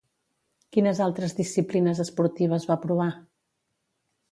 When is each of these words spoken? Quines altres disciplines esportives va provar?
Quines 0.77 1.01
altres 1.07 1.35
disciplines 1.41 2.03
esportives 2.05 2.69
va 2.73 2.81
provar? 2.89 3.09